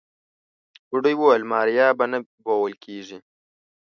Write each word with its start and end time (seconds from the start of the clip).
بوډۍ 0.89 1.15
وويل 1.17 1.43
ماريا 1.51 1.87
به 1.97 2.05
نه 2.11 2.19
بيول 2.43 2.73
کيږي. 2.83 3.17